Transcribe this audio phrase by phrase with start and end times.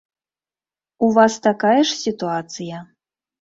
[1.07, 2.81] У вас такая ж сітуацыя?